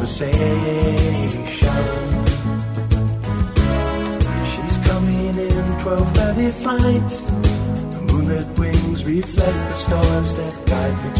[0.00, 0.30] conversation.
[4.46, 7.10] She's coming in twelve 12:30 flight.
[7.92, 11.19] The moonlit wings reflect the stars that guide the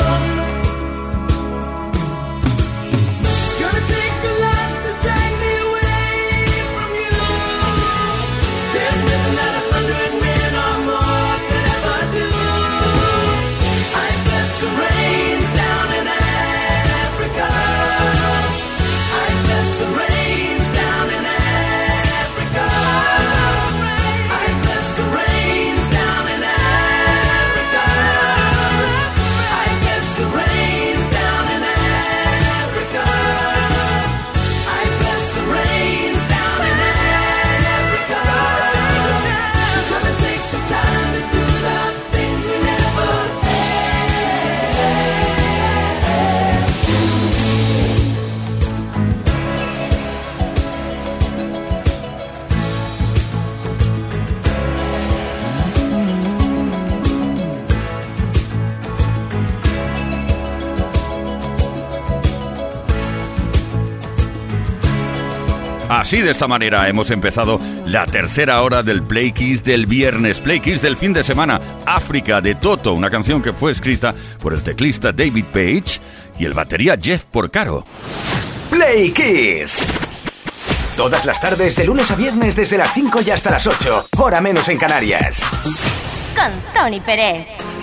[65.91, 70.61] Así de esta manera hemos empezado la tercera hora del Play Kiss del viernes, Play
[70.61, 74.63] Kiss del fin de semana, África de Toto, una canción que fue escrita por el
[74.63, 75.99] teclista David Page
[76.39, 77.85] y el batería Jeff Porcaro.
[78.69, 79.85] Play Kiss.
[80.95, 84.39] Todas las tardes, de lunes a viernes, desde las 5 y hasta las 8, hora
[84.39, 85.43] menos en Canarias.
[86.33, 87.80] Con Tony Pérez.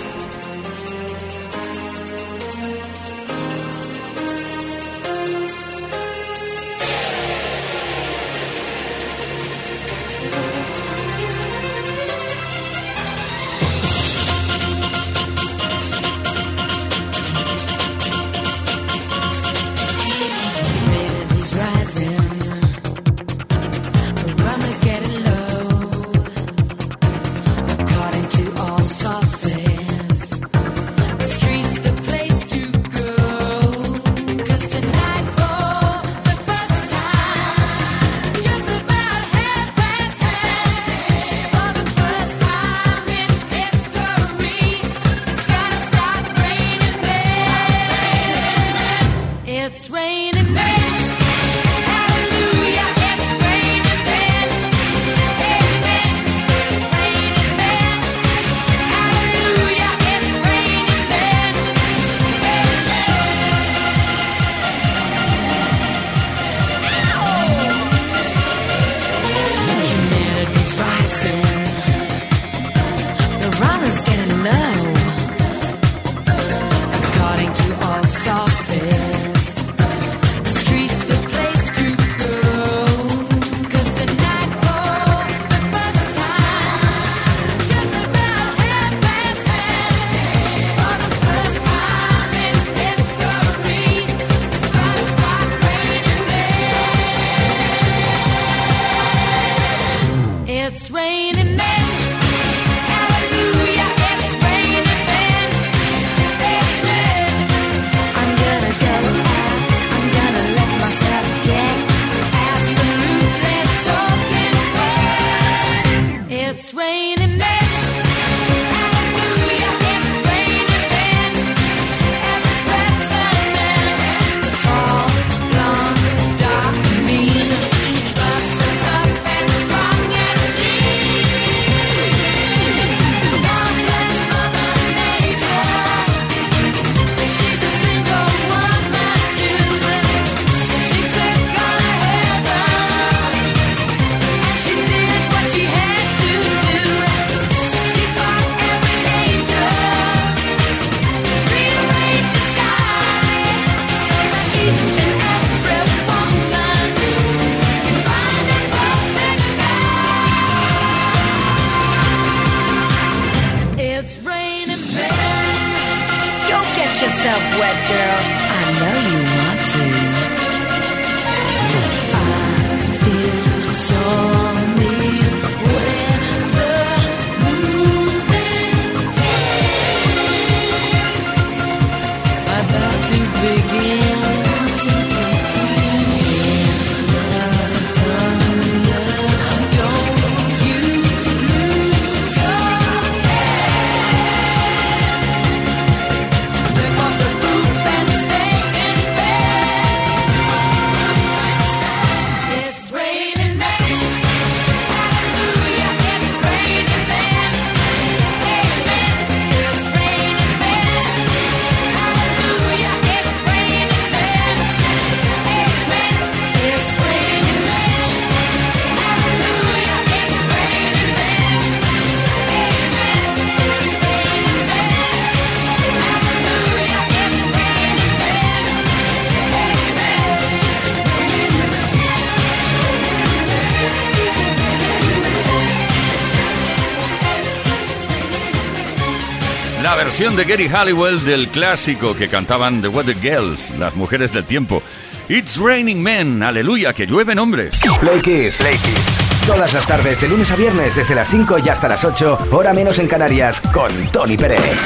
[240.19, 244.83] Versión de Gary Halliwell del clásico que cantaban The Weather Girls, las mujeres del tiempo.
[245.29, 247.79] It's raining men, aleluya, que llueven hombres.
[248.01, 248.57] Play Kiss.
[248.57, 249.47] Play Kiss.
[249.47, 252.73] Todas las tardes, de lunes a viernes, desde las 5 y hasta las 8, hora
[252.73, 254.77] menos en Canarias, con Tony Pérez.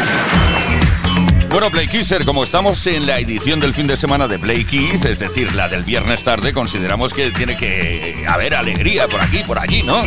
[1.50, 5.04] Bueno, Play Kisser, como estamos en la edición del fin de semana de Play Kiss,
[5.06, 9.58] es decir, la del viernes tarde, consideramos que tiene que haber alegría por aquí, por
[9.58, 10.04] allí, ¿no?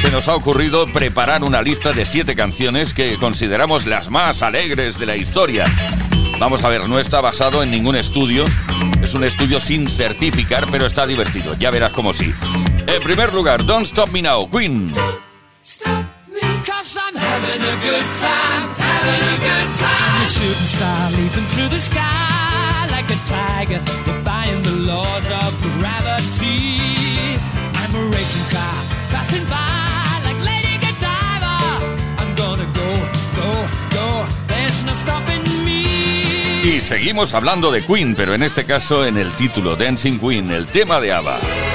[0.00, 4.98] Se nos ha ocurrido preparar una lista de siete canciones que consideramos las más alegres
[4.98, 5.66] de la historia.
[6.38, 8.44] Vamos a ver, no está basado en ningún estudio,
[9.02, 12.32] es un estudio sin certificar, pero está divertido, ya verás como sí.
[12.86, 14.90] En primer lugar, Don't Stop Me Now, Queen.
[29.12, 29.69] Cause I'm
[36.62, 40.66] Y seguimos hablando de Queen, pero en este caso en el título Dancing Queen, el
[40.66, 41.69] tema de ABBA.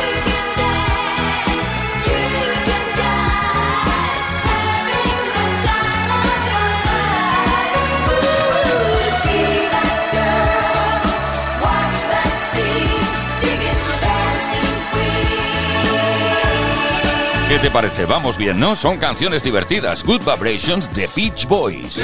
[17.66, 18.06] Te parece?
[18.06, 18.76] Vamos bien, ¿no?
[18.76, 20.04] Son canciones divertidas.
[20.04, 21.98] Good Vibrations de Beach Boys.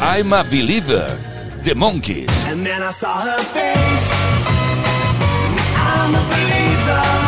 [0.00, 1.06] I'm a Believer
[1.62, 2.30] de Monkeys.
[2.46, 4.12] And then I saw her face.
[5.76, 7.27] I'm a believer.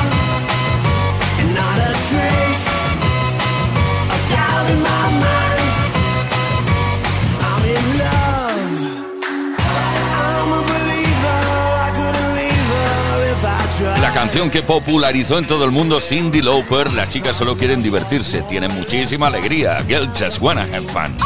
[14.21, 18.71] Canción que popularizó en todo el mundo Cindy Lauper, las chicas solo quieren divertirse, tienen
[18.71, 19.83] muchísima alegría.
[19.89, 21.17] Girl just wanna have fun.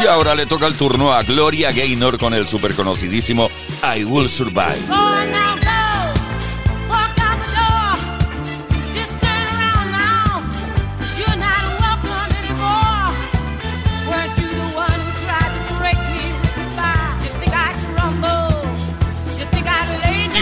[0.00, 3.50] Y ahora le toca el turno a Gloria Gaynor con el super conocidísimo
[3.82, 5.39] I Will Survive.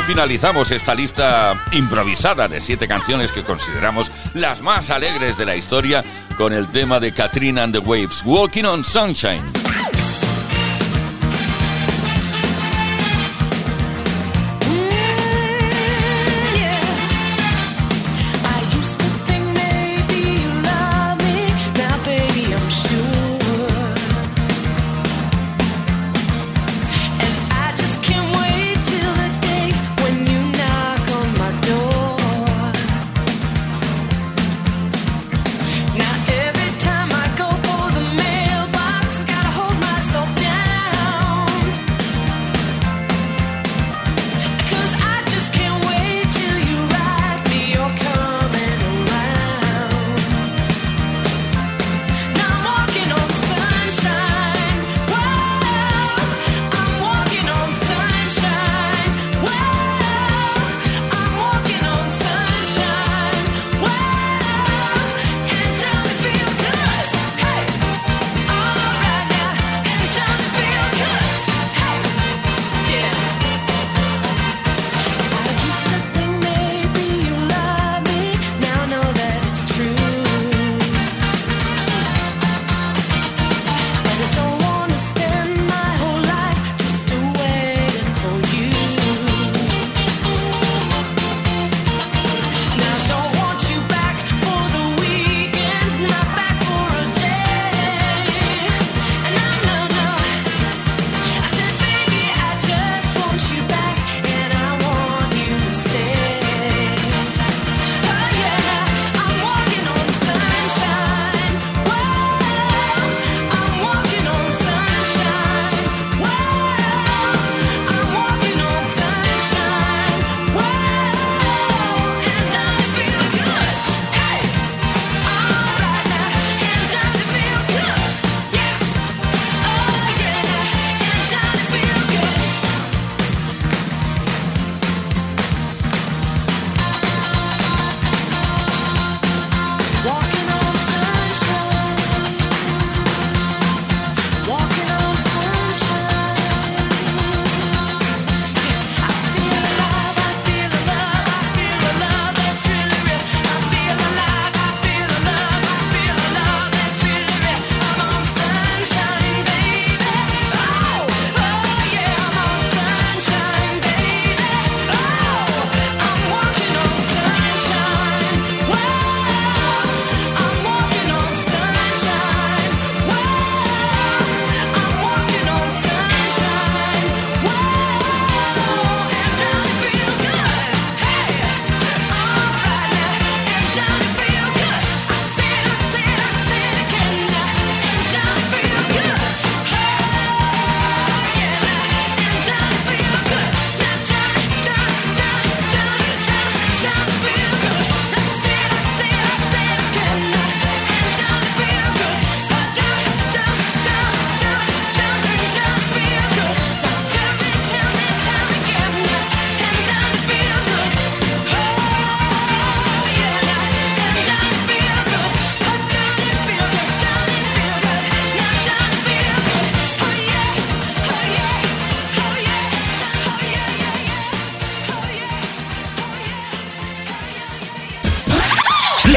[0.08, 6.02] Finalizamos esta lista improvisada de siete canciones que consideramos las más alegres de la historia
[6.38, 9.57] con el tema de Katrina and the Waves, Walking on Sunshine.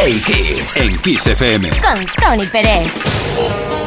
[0.01, 1.70] Play Kiss en Kiss FM.
[1.79, 3.81] Con Tony Pérez.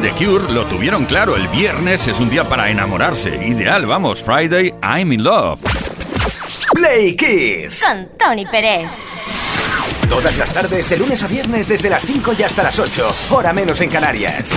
[0.00, 3.30] The Cure lo tuvieron claro, el viernes es un día para enamorarse.
[3.46, 5.60] Ideal, vamos, Friday, I'm in love.
[6.72, 7.84] Play Kiss.
[7.84, 8.88] Con Tony Pérez.
[10.08, 13.52] Todas las tardes, de lunes a viernes, desde las 5 y hasta las 8, hora
[13.52, 14.52] menos en Canarias.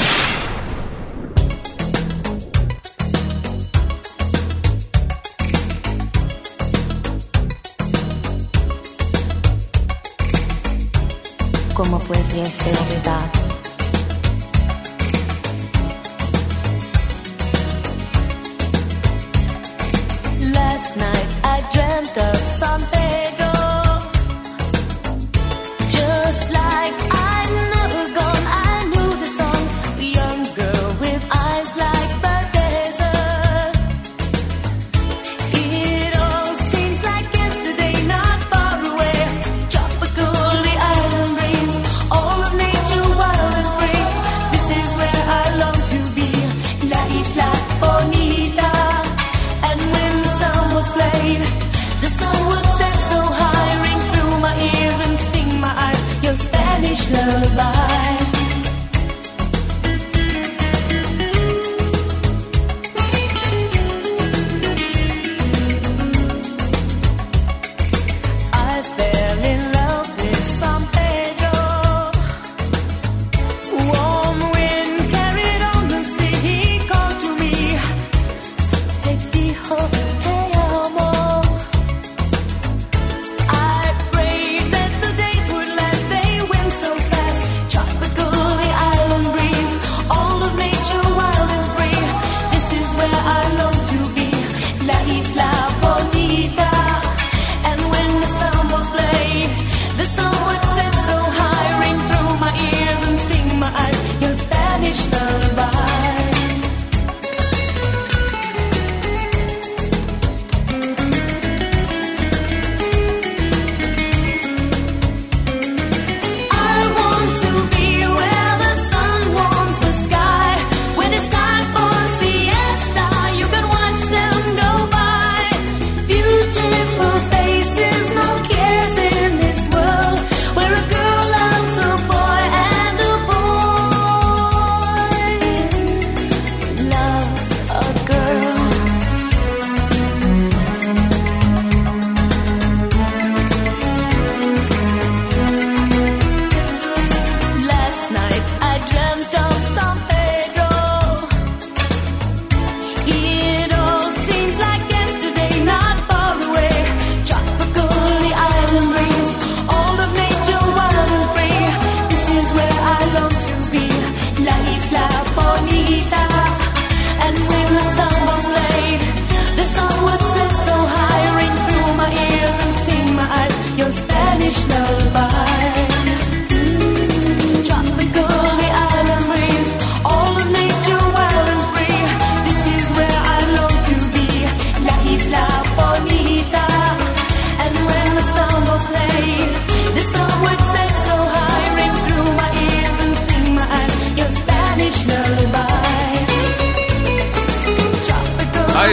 [11.74, 13.44] ¿Cómo puede ser verdad?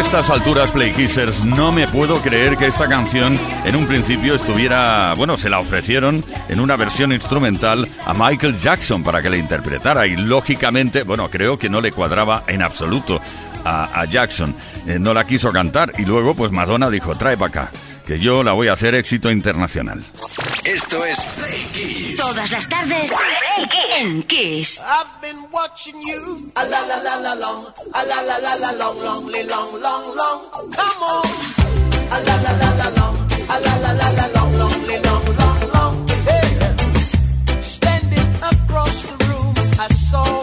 [0.03, 5.15] estas alturas, Play Kissers, no me puedo creer que esta canción en un principio estuviera,
[5.17, 10.09] bueno, se la ofrecieron en una versión instrumental a Michael Jackson para que la interpretara
[10.09, 13.21] y lógicamente, bueno, creo que no le cuadraba en absoluto
[13.65, 14.57] a, Jackson.
[14.89, 17.71] Eh, no la quiso cantar y luego pues Madonna dijo, trae para acá
[18.07, 20.05] que yo la voy a hacer éxito internacional.
[20.65, 22.17] Esto es Play Kiss.
[22.17, 23.97] Todas las tardes Play Kiss.
[24.01, 24.81] en Kiss.
[24.81, 26.51] I've been watching you.
[26.55, 27.67] A la la la la long.
[27.95, 30.41] A la la la la long long long long long.
[30.53, 31.27] Come on.
[32.11, 33.17] A la la la la long.
[33.49, 36.09] A la la la la long long long long long.
[36.27, 37.63] Hey.
[37.63, 40.42] Standing across the room, I saw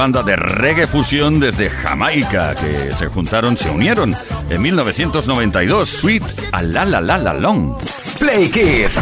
[0.00, 4.16] banda de reggae fusión desde Jamaica que se juntaron, se unieron
[4.48, 7.76] en 1992, Sweet a la la la la long.
[8.18, 8.98] Play Kids.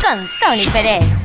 [0.00, 1.21] Con Tony Pérez.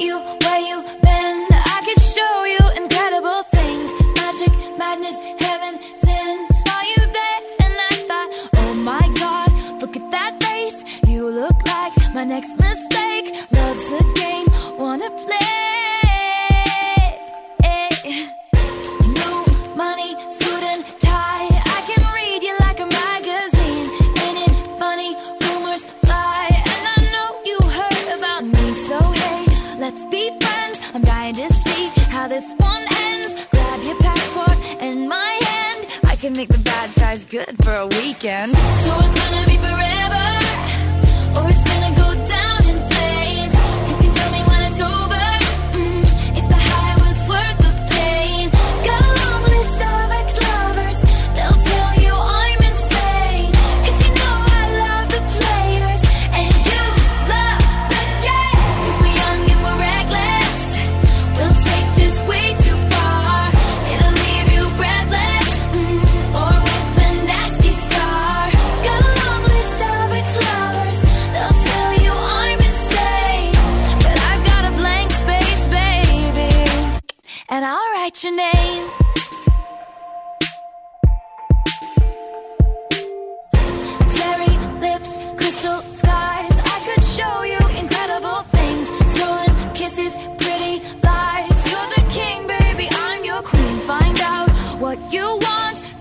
[0.00, 0.43] you.
[38.24, 38.73] weekend.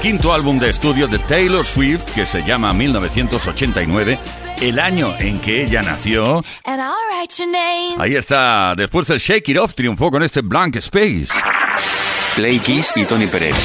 [0.00, 4.18] quinto álbum de estudio de Taylor Swift, que se llama 1989,
[4.62, 6.42] el año en que ella nació.
[7.98, 11.28] Ahí está, después del Shake It Off triunfó con este Blank Space.
[12.34, 13.56] Play Kiss y Tony Pérez.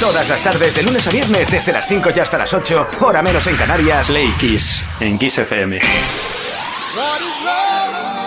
[0.00, 3.22] Todas las tardes, de lunes a viernes, desde las 5 y hasta las 8, hora
[3.22, 4.08] menos en Canarias.
[4.08, 5.80] Play Kiss, en Kiss FM.
[6.96, 8.21] What is?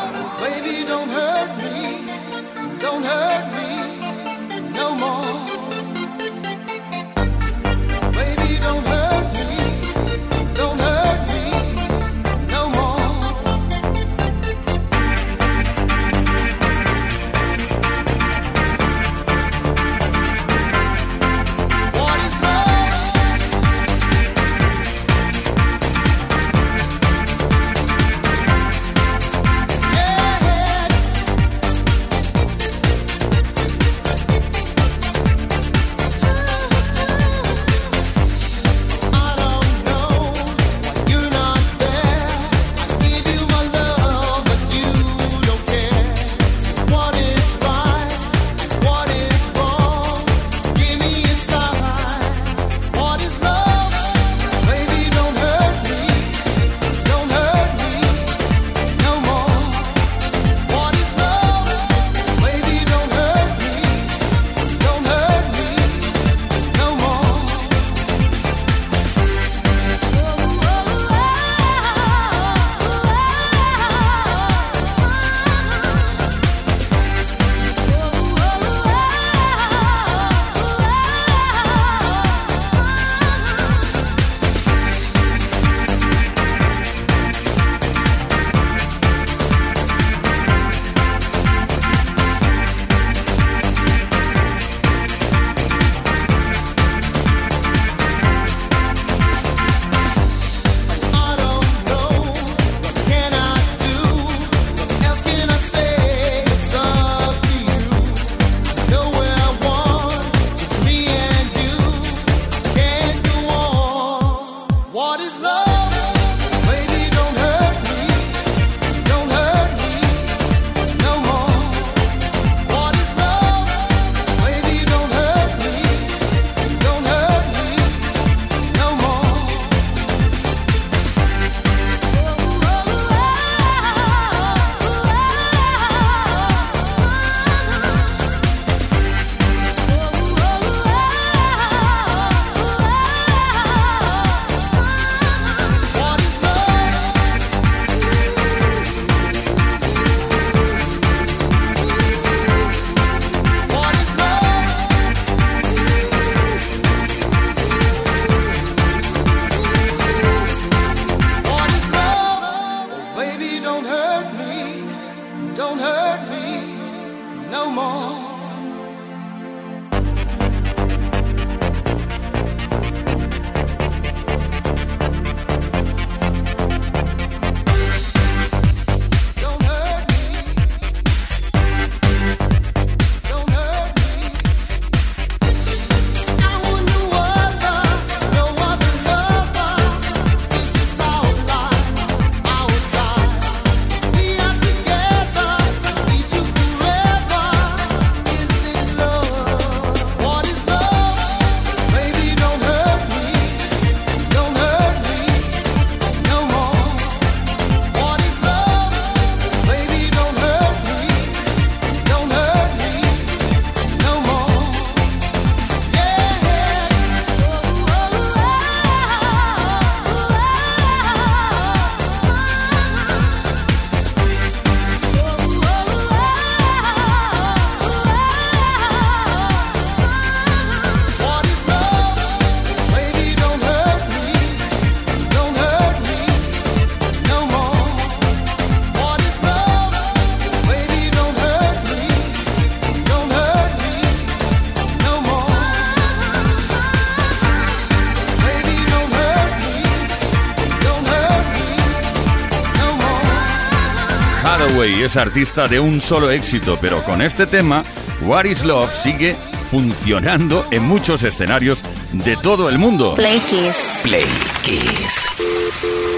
[255.16, 257.84] Es artista de un solo éxito, pero con este tema,
[258.22, 259.36] What is Love sigue
[259.72, 261.80] funcionando en muchos escenarios
[262.12, 263.16] de todo el mundo.
[263.16, 263.92] Play Kiss.
[264.04, 264.26] Play
[264.64, 265.28] Kiss.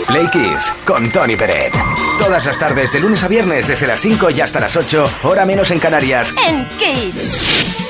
[0.08, 1.74] Play Kiss con Tony Peret.
[2.18, 5.46] Todas las tardes, de lunes a viernes, desde las 5 y hasta las 8, hora
[5.46, 6.34] menos en Canarias.
[6.48, 7.87] En Kiss.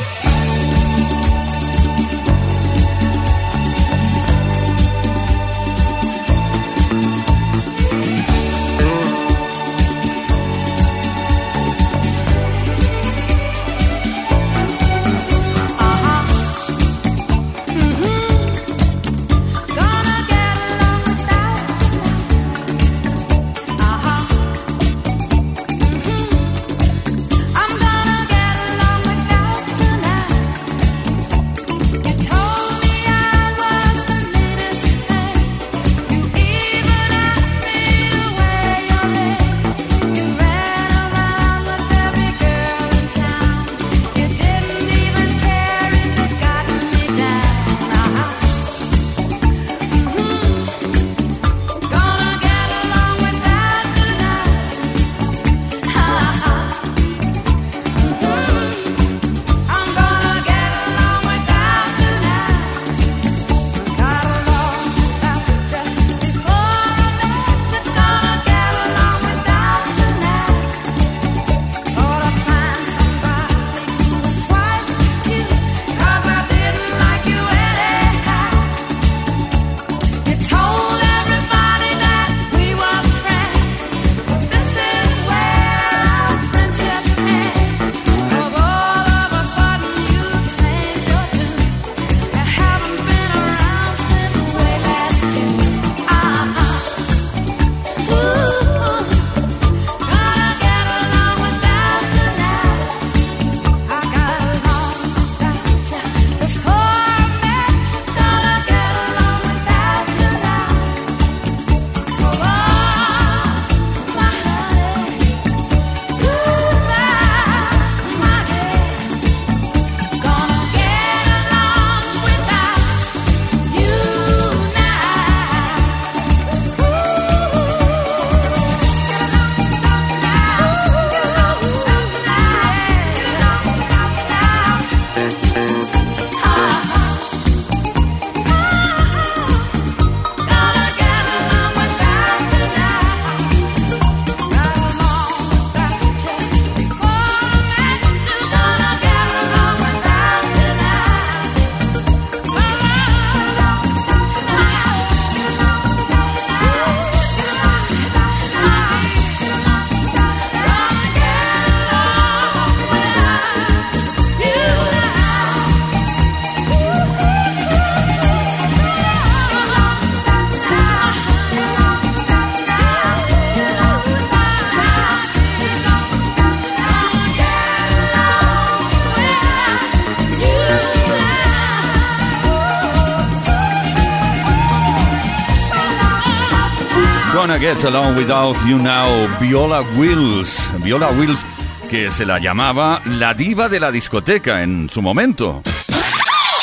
[187.58, 190.60] Gonna Get Along Without You Now, Viola Wills.
[190.84, 191.43] Viola Wills,
[191.89, 195.64] que se la llamaba la diva de la discoteca en su momento.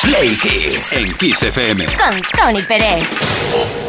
[0.03, 0.93] Play Kiss.
[0.93, 1.87] En Kiss FM.
[1.97, 3.84] Con Tony Pérez.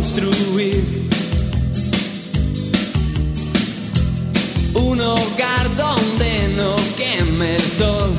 [0.00, 0.82] Construir
[4.72, 8.10] un hogar donde no queme el sol.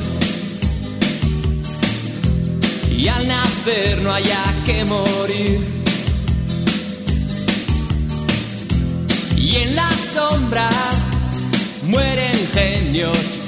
[2.96, 5.60] Y al nacer no haya que morir.
[9.36, 10.70] Y en la sombra
[11.88, 13.41] mueren genios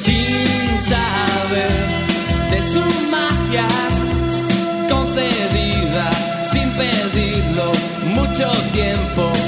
[8.34, 9.43] mucho tiempo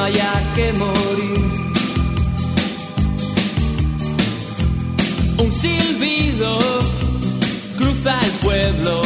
[0.00, 1.44] haya que morir.
[5.38, 6.58] Un silbido
[7.78, 9.02] cruza el pueblo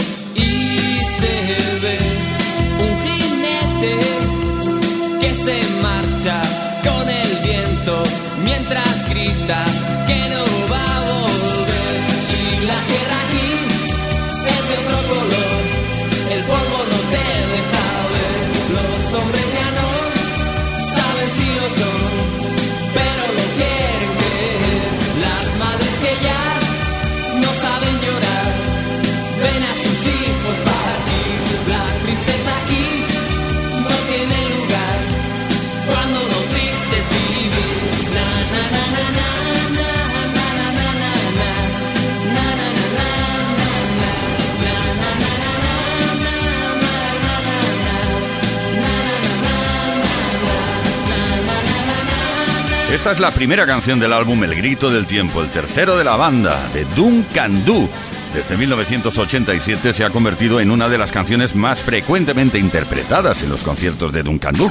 [53.05, 56.17] Esta es la primera canción del álbum El Grito del Tiempo, el tercero de la
[56.17, 57.87] banda, de Duncan Du.
[58.33, 63.63] Desde 1987 se ha convertido en una de las canciones más frecuentemente interpretadas en los
[63.63, 64.71] conciertos de Duncan Du.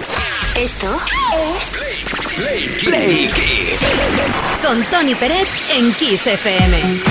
[0.58, 0.88] Esto
[1.32, 3.94] es Play Kiss.
[4.66, 7.04] con Tony Peret en Kiss FM.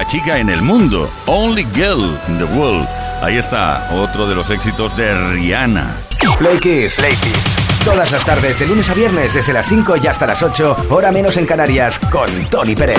[0.00, 1.10] Única chica en el mundo.
[1.26, 2.88] Only girl in the world.
[3.22, 5.94] Ahí está, otro de los éxitos de Rihanna.
[6.38, 7.00] Play Kiss.
[7.84, 11.10] Todas las tardes, de lunes a viernes, desde las 5 y hasta las 8, hora
[11.10, 12.98] menos en Canarias, con Tony Pérez.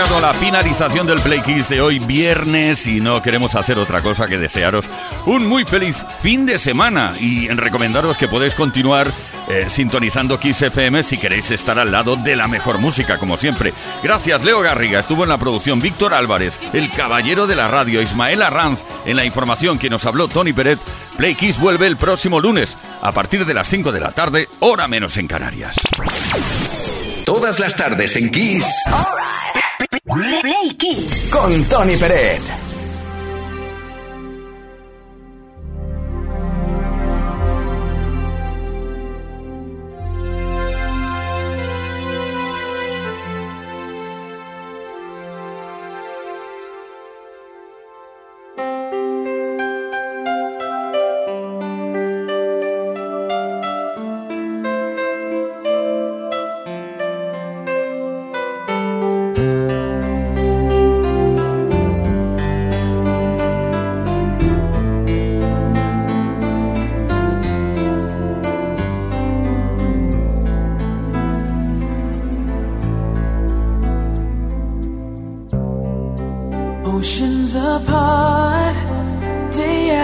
[0.00, 4.00] Llegado a la finalización del Play Kiss de hoy viernes y no queremos hacer otra
[4.00, 4.86] cosa que desearos
[5.26, 9.08] un muy feliz fin de semana y recomendaros que podéis continuar
[9.48, 13.74] eh, sintonizando Kiss FM si queréis estar al lado de la mejor música, como siempre.
[14.02, 15.00] Gracias, Leo Garriga.
[15.00, 19.26] Estuvo en la producción Víctor Álvarez, el caballero de la radio, Ismael Arranz, en la
[19.26, 20.78] información que nos habló Tony Peret.
[21.18, 24.88] Play Kiss vuelve el próximo lunes, a partir de las 5 de la tarde, hora
[24.88, 25.76] menos en Canarias.
[27.26, 28.64] Todas las tardes en Kiss.
[30.12, 31.30] Play Kiss.
[31.30, 32.59] Con Tony Peret.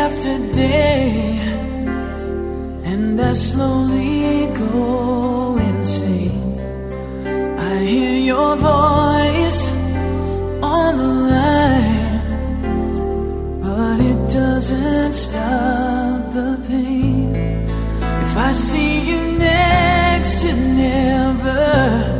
[0.06, 1.02] after day,
[2.90, 6.52] and I slowly go insane.
[7.72, 9.62] I hear your voice
[10.76, 12.20] on the line,
[13.66, 17.34] but it doesn't stop the pain.
[18.26, 20.50] If I see you next to
[20.82, 22.15] never.